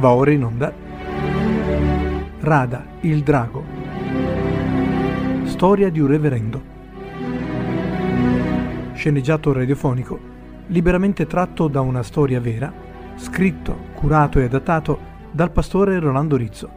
[0.00, 0.72] Va ora in onda
[2.40, 3.62] Rada, il drago.
[5.44, 6.62] Storia di un reverendo.
[8.94, 10.18] Sceneggiato radiofonico,
[10.68, 12.72] liberamente tratto da una storia vera,
[13.16, 14.98] scritto, curato e adattato
[15.30, 16.70] dal pastore Rolando Rizzo.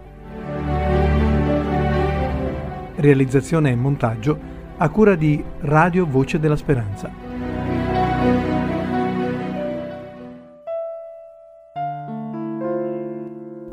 [2.96, 4.38] Realizzazione e montaggio
[4.76, 8.63] a cura di Radio Voce della Speranza.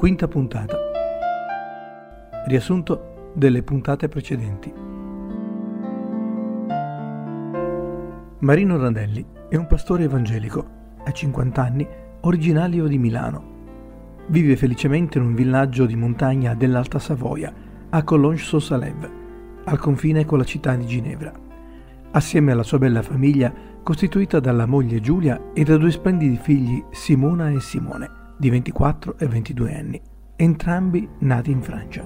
[0.01, 0.79] Quinta puntata.
[2.47, 4.73] Riassunto delle puntate precedenti.
[8.39, 10.67] Marino Randelli è un pastore evangelico,
[11.05, 11.87] ha 50 anni,
[12.21, 13.45] originario di Milano.
[14.29, 17.53] Vive felicemente in un villaggio di montagna dell'Alta Savoia,
[17.91, 19.11] a Collonges-sur-Salève,
[19.65, 21.31] al confine con la città di Ginevra.
[22.13, 27.51] Assieme alla sua bella famiglia, costituita dalla moglie Giulia e da due splendidi figli Simona
[27.51, 30.01] e Simone, di 24 e 22 anni,
[30.35, 32.03] entrambi nati in Francia.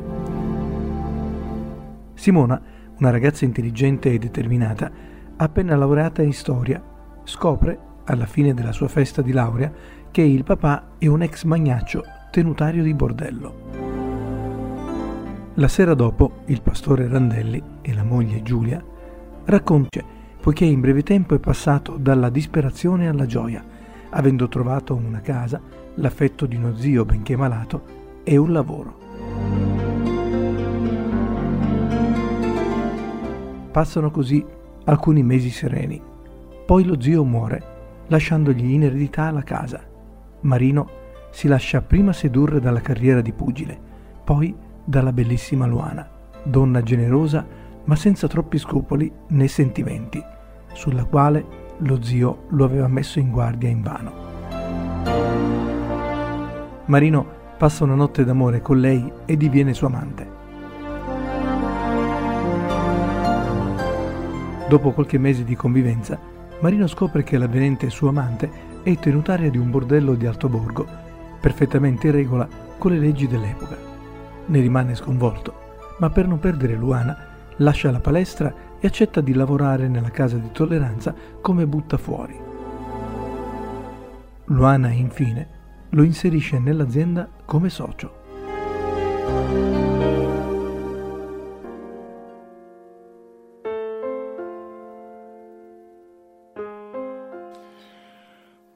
[2.14, 2.60] Simona,
[2.98, 4.90] una ragazza intelligente e determinata,
[5.36, 6.82] appena laureata in storia,
[7.22, 9.72] scopre, alla fine della sua festa di laurea,
[10.10, 13.54] che il papà è un ex magnaccio tenutario di bordello.
[15.54, 18.82] La sera dopo, il pastore Randelli e la moglie Giulia
[19.44, 20.06] raccontano,
[20.40, 23.64] poiché in breve tempo è passato dalla disperazione alla gioia,
[24.14, 25.60] avendo trovato una casa,
[25.96, 27.82] l'affetto di uno zio benché malato
[28.22, 29.02] e un lavoro.
[33.70, 34.44] Passano così
[34.84, 36.00] alcuni mesi sereni.
[36.64, 37.62] Poi lo zio muore,
[38.06, 39.82] lasciandogli in eredità la casa.
[40.40, 43.76] Marino si lascia prima sedurre dalla carriera di pugile,
[44.22, 46.08] poi dalla bellissima Luana,
[46.44, 47.44] donna generosa
[47.84, 50.22] ma senza troppi scrupoli né sentimenti,
[50.72, 54.12] sulla quale lo zio lo aveva messo in guardia invano.
[56.86, 60.32] Marino passa una notte d'amore con lei e diviene sua amante.
[64.68, 66.18] Dopo qualche mese di convivenza,
[66.60, 68.50] Marino scopre che l'avvenente sua amante
[68.82, 70.86] è tenutaria di un bordello di Altoborgo,
[71.40, 72.48] perfettamente in regola
[72.78, 73.76] con le leggi dell'epoca.
[74.46, 75.54] Ne rimane sconvolto,
[75.98, 77.16] ma per non perdere Luana
[77.56, 78.52] lascia la palestra
[78.84, 82.38] e accetta di lavorare nella casa di tolleranza come butta fuori.
[84.48, 85.48] Luana, infine,
[85.88, 88.22] lo inserisce nell'azienda come socio.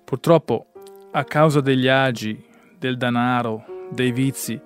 [0.05, 0.69] Purtroppo,
[1.13, 2.43] a causa degli agi,
[2.79, 4.59] del danaro, dei vizi,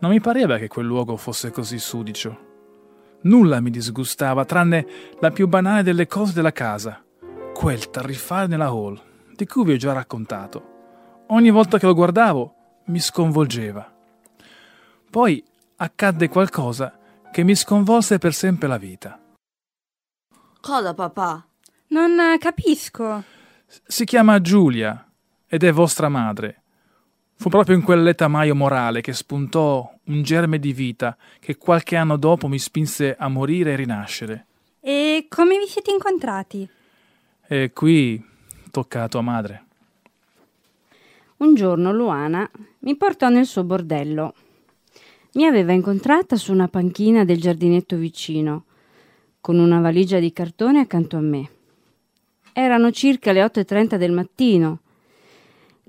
[0.00, 2.47] non mi pareva che quel luogo fosse così sudicio.
[3.22, 4.86] Nulla mi disgustava, tranne
[5.20, 7.02] la più banale delle cose della casa,
[7.52, 9.00] quel tarifare nella hall,
[9.34, 10.76] di cui vi ho già raccontato.
[11.28, 12.54] Ogni volta che lo guardavo
[12.86, 13.92] mi sconvolgeva.
[15.10, 15.44] Poi
[15.76, 16.96] accadde qualcosa
[17.30, 19.18] che mi sconvolse per sempre la vita.
[20.60, 21.46] Cosa, papà?
[21.88, 23.22] Non capisco.
[23.66, 25.10] Si chiama Giulia
[25.46, 26.62] ed è vostra madre.
[27.40, 32.16] Fu proprio in quel letamaio morale che spuntò un germe di vita che qualche anno
[32.16, 34.46] dopo mi spinse a morire e rinascere.
[34.80, 36.68] E come vi siete incontrati?
[37.46, 38.20] E qui
[38.72, 39.64] tocca a tua madre.
[41.36, 42.50] Un giorno Luana
[42.80, 44.34] mi portò nel suo bordello.
[45.34, 48.64] Mi aveva incontrata su una panchina del giardinetto vicino,
[49.40, 51.48] con una valigia di cartone accanto a me.
[52.52, 54.80] Erano circa le 8.30 del mattino.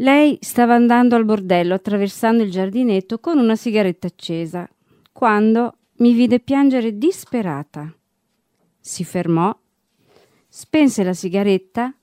[0.01, 4.69] Lei stava andando al bordello attraversando il giardinetto con una sigaretta accesa,
[5.11, 7.93] quando mi vide piangere disperata.
[8.79, 9.53] Si fermò,
[10.47, 11.93] spense la sigaretta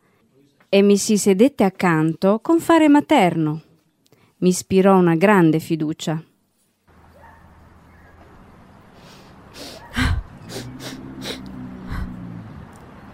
[0.68, 3.62] e mi si sedette accanto con fare materno.
[4.38, 6.22] Mi ispirò una grande fiducia.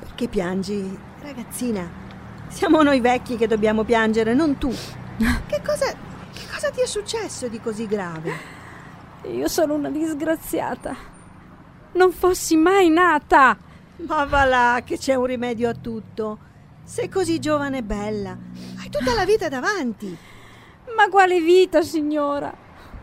[0.01, 2.12] Perché piangi, ragazzina?
[2.63, 4.71] Siamo noi vecchi che dobbiamo piangere, non tu.
[5.49, 5.87] Che cosa,
[6.33, 8.33] che cosa ti è successo di così grave?
[9.33, 10.95] Io sono una disgraziata.
[11.95, 13.59] Non fossi mai nata.
[14.07, 16.39] Ma va là, che c'è un rimedio a tutto.
[16.85, 18.39] Sei così giovane e bella.
[18.79, 20.17] Hai tutta la vita davanti.
[20.97, 22.55] Ma quale vita, signora?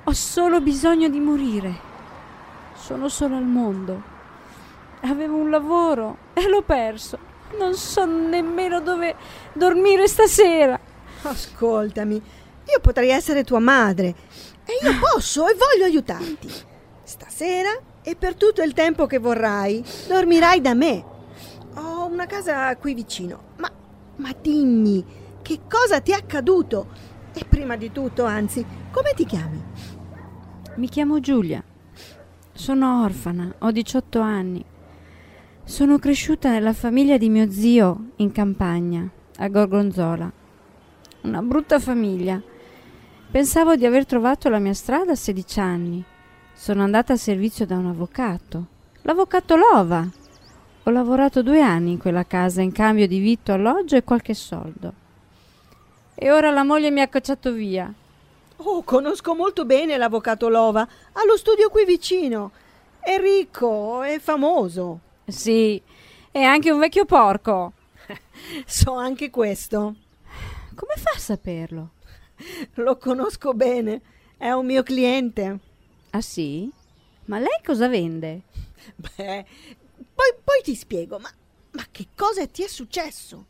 [0.05, 1.79] Ho solo bisogno di morire.
[2.75, 4.01] Sono sola al mondo.
[5.01, 7.28] Avevo un lavoro e l'ho perso.
[7.57, 9.15] Non so nemmeno dove
[9.53, 10.79] dormire stasera.
[11.23, 14.15] Ascoltami, io potrei essere tua madre
[14.65, 16.51] e io posso e voglio aiutarti.
[17.03, 17.71] Stasera
[18.03, 21.05] e per tutto il tempo che vorrai dormirai da me.
[21.75, 23.71] Ho una casa qui vicino, ma,
[24.17, 25.03] ma dimmi,
[25.41, 26.87] che cosa ti è accaduto?
[27.33, 29.63] E prima di tutto, anzi, come ti chiami?
[30.75, 31.63] Mi chiamo Giulia.
[32.53, 34.65] Sono orfana, ho 18 anni.
[35.69, 39.07] Sono cresciuta nella famiglia di mio zio in campagna,
[39.37, 40.29] a Gorgonzola.
[41.21, 42.41] Una brutta famiglia.
[43.29, 46.03] Pensavo di aver trovato la mia strada a 16 anni.
[46.55, 48.65] Sono andata a servizio da un avvocato.
[49.03, 50.09] L'avvocato Lova.
[50.83, 54.93] Ho lavorato due anni in quella casa in cambio di vitto, alloggio e qualche soldo.
[56.15, 57.93] E ora la moglie mi ha cacciato via.
[58.55, 60.81] Oh, conosco molto bene l'avvocato Lova.
[60.81, 62.51] Ha lo studio qui vicino.
[62.99, 65.01] È ricco, è famoso.
[65.29, 65.81] Sì,
[66.31, 67.73] è anche un vecchio porco.
[68.65, 69.95] so anche questo.
[70.75, 71.91] Come fa a saperlo?
[72.75, 74.01] Lo conosco bene.
[74.37, 75.59] È un mio cliente.
[76.11, 76.71] Ah sì?
[77.25, 78.41] Ma lei cosa vende?
[78.95, 79.45] Beh,
[80.15, 81.29] poi, poi ti spiego, ma,
[81.71, 83.45] ma che cosa ti è successo?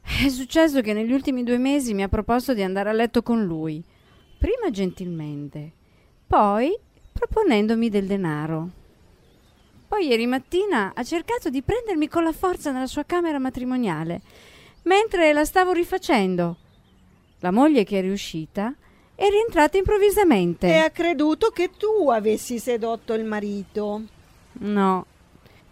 [0.00, 3.44] È successo che negli ultimi due mesi mi ha proposto di andare a letto con
[3.44, 3.82] lui.
[4.38, 5.72] Prima gentilmente,
[6.26, 6.76] poi
[7.12, 8.70] proponendomi del denaro.
[9.88, 14.20] Poi ieri mattina ha cercato di prendermi con la forza nella sua camera matrimoniale,
[14.82, 16.56] mentre la stavo rifacendo.
[17.40, 18.74] La moglie che è riuscita
[19.14, 20.66] è rientrata improvvisamente.
[20.66, 24.02] E ha creduto che tu avessi sedotto il marito.
[24.60, 25.06] No,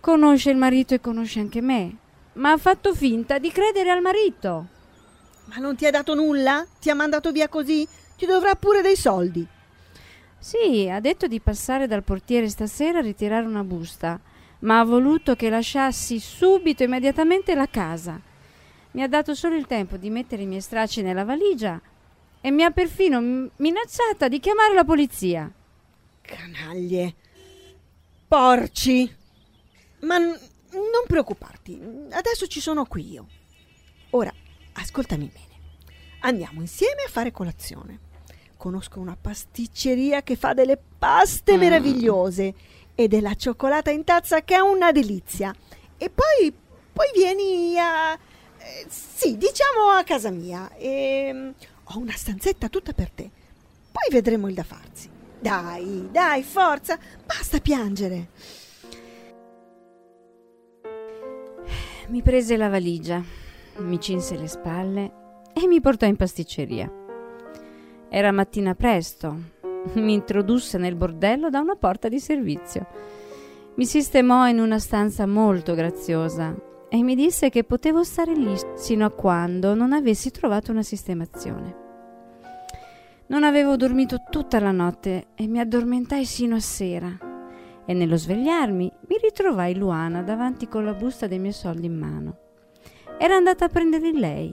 [0.00, 1.98] conosce il marito e conosce anche me
[2.36, 4.66] ma ha fatto finta di credere al marito.
[5.46, 6.66] Ma non ti ha dato nulla?
[6.80, 7.86] Ti ha mandato via così?
[8.16, 9.46] Ti dovrà pure dei soldi.
[10.38, 14.20] Sì, ha detto di passare dal portiere stasera a ritirare una busta,
[14.60, 18.20] ma ha voluto che lasciassi subito, immediatamente la casa.
[18.92, 21.80] Mi ha dato solo il tempo di mettere i miei stracci nella valigia
[22.40, 25.52] e mi ha perfino minacciata di chiamare la polizia.
[26.22, 27.14] Canaglie.
[28.28, 29.14] Porci.
[30.00, 30.36] Ma non
[31.06, 31.80] preoccuparti,
[32.10, 33.26] adesso ci sono qui io.
[34.10, 34.32] Ora,
[34.74, 35.54] ascoltami bene.
[36.20, 38.06] Andiamo insieme a fare colazione.
[38.56, 41.61] Conosco una pasticceria che fa delle paste mm.
[41.61, 42.55] meravigliose
[42.94, 45.55] e della cioccolata in tazza che è una delizia.
[45.97, 46.53] E poi,
[46.93, 48.12] poi vieni a...
[48.14, 50.70] Eh, sì, diciamo a casa mia.
[50.76, 51.55] E, um,
[51.85, 53.31] ho una stanzetta tutta per te.
[53.93, 55.08] Poi vedremo il da farsi.
[55.38, 58.29] Dai, dai, forza, basta piangere.
[62.08, 63.23] mi prese la valigia,
[63.79, 65.12] mi cinse le spalle
[65.53, 67.06] e mi portò in pasticceria.
[68.08, 69.55] Era mattina presto.
[69.94, 72.87] Mi introdusse nel bordello da una porta di servizio.
[73.75, 76.55] Mi sistemò in una stanza molto graziosa
[76.88, 81.85] e mi disse che potevo stare lì sino a quando non avessi trovato una sistemazione.
[83.26, 87.19] Non avevo dormito tutta la notte e mi addormentai sino a sera
[87.85, 92.38] e nello svegliarmi mi ritrovai Luana davanti con la busta dei miei soldi in mano.
[93.19, 94.50] Era andata a prenderli lei,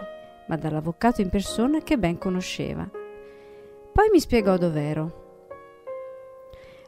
[0.47, 2.89] ma dall'avvocato in persona che ben conosceva.
[3.93, 5.21] Poi mi spiegò dov'ero.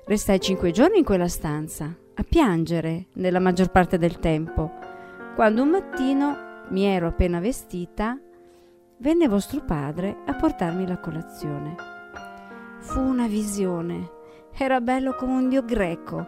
[0.05, 4.71] Restai cinque giorni in quella stanza, a piangere nella maggior parte del tempo,
[5.35, 8.19] quando un mattino mi ero appena vestita,
[8.97, 11.75] venne vostro padre a portarmi la colazione.
[12.79, 14.13] Fu una visione
[14.57, 16.25] era bello come un dio greco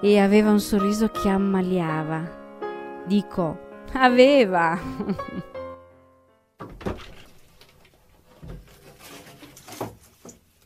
[0.00, 3.02] e aveva un sorriso che ammaliava.
[3.06, 3.58] Dico,
[3.92, 4.76] aveva.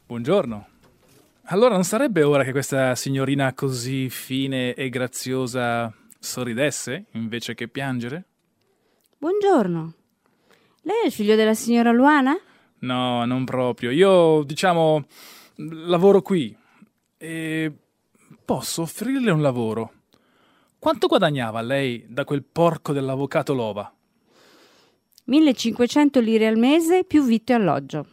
[0.07, 0.69] Buongiorno.
[1.45, 8.27] Allora non sarebbe ora che questa signorina così fine e graziosa sorridesse invece che piangere?
[9.17, 9.95] Buongiorno.
[10.83, 12.39] Lei è il figlio della signora Luana?
[12.81, 13.91] No, non proprio.
[13.91, 15.07] Io, diciamo,
[15.57, 16.55] lavoro qui,
[17.17, 17.73] e
[18.45, 19.93] posso offrirle un lavoro.
[20.79, 23.91] Quanto guadagnava lei da quel porco dell'avvocato Lova?
[25.25, 28.07] 1500 lire al mese più vitto e alloggio.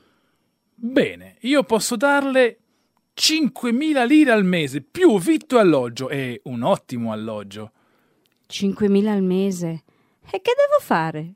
[0.84, 2.58] Bene, io posso darle
[3.16, 7.72] 5.000 lire al mese più vitto e alloggio e un ottimo alloggio.
[8.50, 9.84] 5.000 al mese?
[10.26, 11.34] E che devo fare?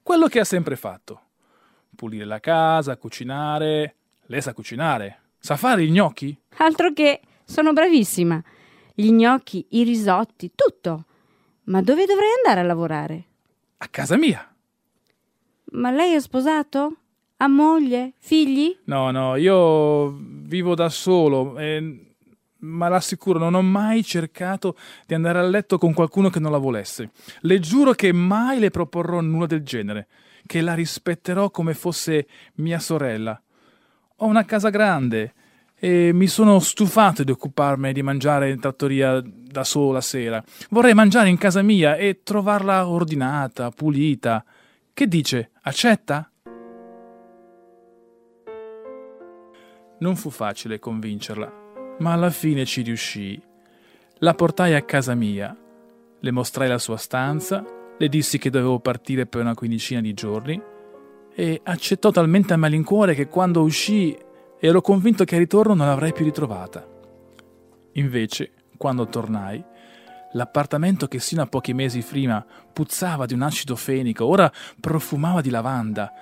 [0.00, 1.22] Quello che ha sempre fatto.
[1.96, 3.96] Pulire la casa, cucinare.
[4.26, 6.38] Lei sa cucinare, Sa fare i gnocchi?
[6.58, 8.40] Altro che, sono bravissima.
[8.94, 11.04] Gli gnocchi, i risotti, tutto.
[11.64, 13.24] Ma dove dovrei andare a lavorare?
[13.78, 14.54] A casa mia.
[15.72, 16.98] Ma lei è sposato?
[17.38, 18.14] Ha moglie?
[18.18, 18.78] Figli?
[18.84, 22.14] No, no, io vivo da solo, e...
[22.60, 24.76] ma l'assicuro, non ho mai cercato
[25.06, 27.10] di andare a letto con qualcuno che non la volesse.
[27.40, 30.08] Le giuro che mai le proporrò nulla del genere,
[30.46, 33.38] che la rispetterò come fosse mia sorella.
[34.16, 35.34] Ho una casa grande
[35.78, 40.42] e mi sono stufato di occuparmi di mangiare in trattoria da solo la sera.
[40.70, 44.42] Vorrei mangiare in casa mia e trovarla ordinata, pulita.
[44.94, 45.50] Che dice?
[45.60, 46.30] Accetta?
[49.98, 51.52] Non fu facile convincerla,
[52.00, 53.40] ma alla fine ci riuscii.
[54.18, 55.56] La portai a casa mia,
[56.20, 57.64] le mostrai la sua stanza,
[57.96, 60.60] le dissi che dovevo partire per una quindicina di giorni
[61.34, 64.16] e accettò talmente a malincuore che quando uscii
[64.58, 66.86] ero convinto che al ritorno non l'avrei più ritrovata.
[67.92, 69.64] Invece, quando tornai,
[70.32, 75.48] l'appartamento che sino a pochi mesi prima puzzava di un acido fenico, ora profumava di
[75.48, 76.12] lavanda.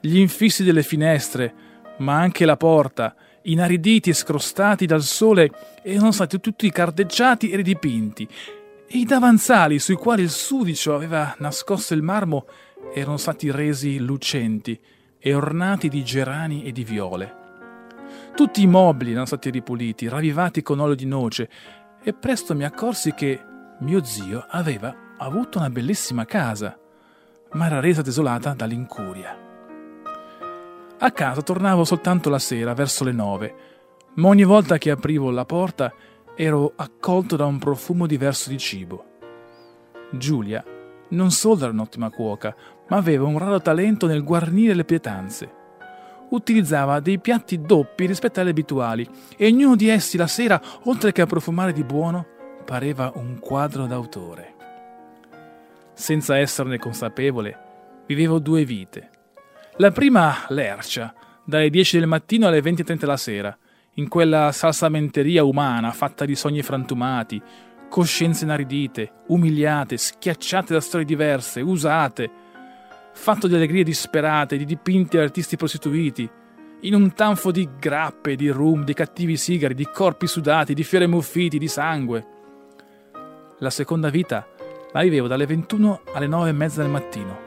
[0.00, 1.54] Gli infissi delle finestre,
[1.98, 5.50] ma anche la porta, inariditi e scrostati dal sole,
[5.82, 8.28] erano stati tutti cardeggiati e ridipinti,
[8.86, 12.46] e i davanzali sui quali il sudicio aveva nascosto il marmo
[12.92, 14.78] erano stati resi lucenti
[15.18, 17.42] e ornati di gerani e di viole.
[18.34, 21.48] Tutti i mobili erano stati ripuliti, ravvivati con olio di noce,
[22.02, 23.40] e presto mi accorsi che
[23.80, 26.78] mio zio aveva avuto una bellissima casa,
[27.52, 29.43] ma era resa desolata dall'incuria.
[30.98, 33.54] A casa tornavo soltanto la sera, verso le nove,
[34.14, 35.92] ma ogni volta che aprivo la porta
[36.36, 39.04] ero accolto da un profumo diverso di cibo.
[40.12, 40.64] Giulia
[41.08, 42.54] non solo era un'ottima cuoca,
[42.88, 45.62] ma aveva un raro talento nel guarnire le pietanze.
[46.30, 51.22] Utilizzava dei piatti doppi rispetto agli abituali e ognuno di essi la sera, oltre che
[51.22, 52.26] a profumare di buono,
[52.64, 54.54] pareva un quadro d'autore.
[55.92, 57.58] Senza esserne consapevole,
[58.06, 59.10] vivevo due vite.
[59.78, 61.12] La prima lercia,
[61.44, 63.58] dalle 10 del mattino alle 20.30 la sera,
[63.94, 67.42] in quella salsamenteria umana fatta di sogni frantumati,
[67.88, 72.30] coscienze inaridite, umiliate, schiacciate da storie diverse, usate,
[73.14, 76.30] fatto di allegrie disperate, di dipinti artisti prostituiti,
[76.82, 81.08] in un tanfo di grappe, di rum, di cattivi sigari, di corpi sudati, di fiori
[81.08, 82.26] muffiti, di sangue.
[83.58, 84.46] La seconda vita
[84.92, 87.38] la vivevo dalle 21 alle 9 e mezza del mattino,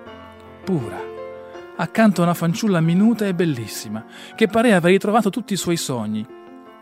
[0.65, 1.06] pura,
[1.77, 4.05] accanto a una fanciulla minuta e bellissima,
[4.35, 6.25] che parea aver ritrovato tutti i suoi sogni,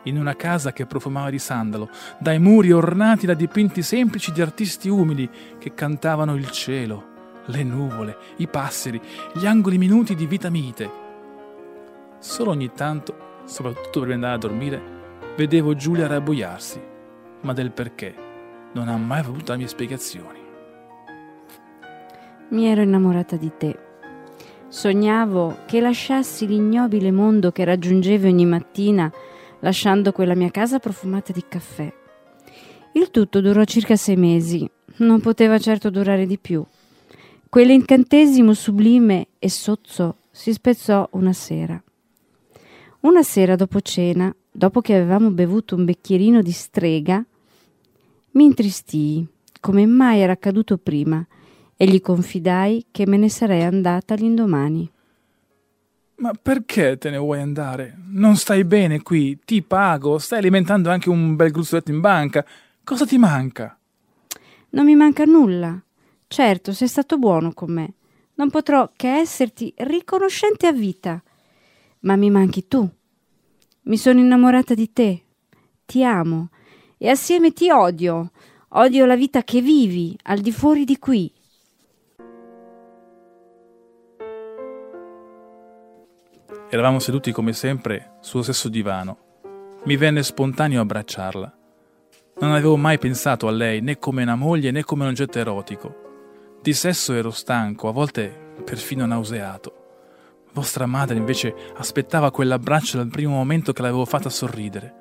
[0.03, 4.89] in una casa che profumava di sandalo, dai muri ornati da dipinti semplici di artisti
[4.89, 7.13] umili che cantavano il cielo,
[7.45, 9.01] le nuvole, i passeri,
[9.33, 11.03] gli angoli minuti di vita mite.
[12.19, 14.81] Solo ogni tanto, soprattutto prima di andare a dormire,
[15.35, 16.81] vedevo Giulia rabbuiarsi,
[17.41, 18.15] ma del perché
[18.73, 20.43] non ha mai avuto darmi spiegazioni.
[22.49, 23.84] Mi ero innamorata di te.
[24.67, 29.11] Sognavo che lasciassi l'ignobile mondo che raggiungevi ogni mattina
[29.59, 31.93] lasciando quella mia casa profumata di caffè.
[32.93, 36.63] Il tutto durò circa sei mesi, non poteva certo durare di più.
[37.49, 41.81] Quell'incantesimo sublime e sozzo si spezzò una sera.
[43.01, 47.23] Una sera dopo cena, dopo che avevamo bevuto un bicchierino di strega,
[48.31, 49.25] mi intristii,
[49.61, 51.25] come mai era accaduto prima,
[51.77, 54.89] e gli confidai che me ne sarei andata l'indomani.
[56.17, 57.97] Ma perché te ne vuoi andare?
[58.07, 62.45] Non stai bene qui, ti pago, stai alimentando anche un bel gruzzoletto in banca.
[62.83, 63.77] Cosa ti manca?
[64.69, 65.77] Non mi manca nulla.
[66.27, 67.93] Certo, sei stato buono con me.
[68.35, 71.21] Non potrò che esserti riconoscente a vita.
[72.01, 72.89] Ma mi manchi tu.
[73.83, 75.23] Mi sono innamorata di te.
[75.85, 76.49] Ti amo.
[76.97, 78.31] E assieme ti odio.
[78.69, 81.31] Odio la vita che vivi al di fuori di qui.
[86.75, 89.17] Eravamo seduti come sempre sullo stesso divano.
[89.85, 91.57] Mi venne spontaneo abbracciarla.
[92.41, 96.57] Non avevo mai pensato a lei né come una moglie né come un oggetto erotico.
[96.61, 98.27] Di sesso ero stanco, a volte
[98.65, 99.83] perfino nauseato.
[100.51, 104.95] Vostra madre invece aspettava quell'abbraccio dal primo momento che l'avevo fatta sorridere.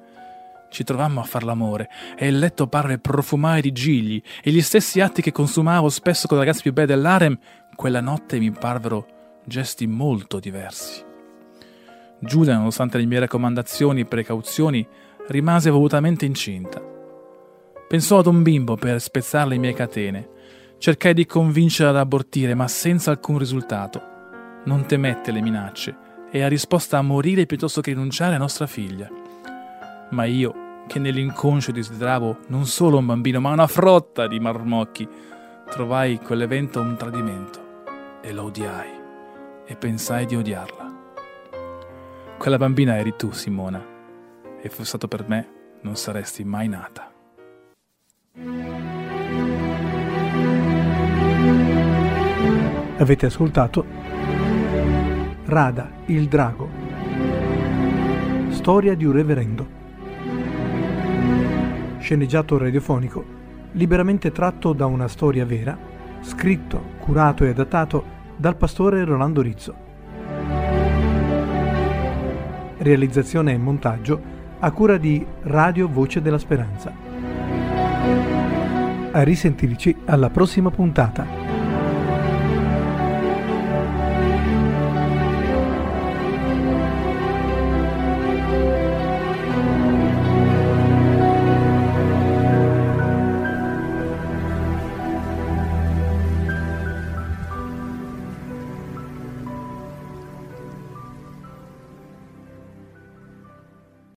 [0.71, 5.01] Ci trovammo a far l'amore e il letto parve profumare di gigli e gli stessi
[5.01, 7.37] atti che consumavo spesso con i ragazzi più belli dell'arem,
[7.75, 11.11] quella notte mi parvero gesti molto diversi.
[12.25, 14.87] Giulia, nonostante le mie raccomandazioni e precauzioni,
[15.29, 16.83] rimase volutamente incinta.
[17.87, 20.29] Pensò ad un bimbo per spezzare le mie catene.
[20.79, 24.03] Cercai di convincerla ad abortire, ma senza alcun risultato.
[24.65, 25.97] Non temette le minacce
[26.31, 29.09] e ha risposto a morire piuttosto che rinunciare a nostra figlia.
[30.11, 35.09] Ma io, che nell'inconscio desideravo non solo un bambino, ma una frotta di marmocchi,
[35.71, 38.91] trovai quell'evento un tradimento e la odiai
[39.67, 40.94] e pensai di odiarla.
[42.37, 43.83] Quella bambina eri tu, Simona,
[44.61, 45.49] e fosse stato per me,
[45.83, 47.11] non saresti mai nata.
[52.99, 53.85] Avete ascoltato
[55.47, 56.69] Rada, il drago.
[58.51, 59.67] Storia di un reverendo.
[61.99, 63.25] Sceneggiato radiofonico,
[63.73, 65.79] liberamente tratto da una storia vera,
[66.21, 68.05] scritto, curato e adattato
[68.37, 69.84] dal pastore Rolando Rizzo
[72.85, 74.21] Realizzazione e montaggio
[74.59, 76.93] a cura di Radio Voce della Speranza.
[79.11, 81.44] A risentirci alla prossima puntata.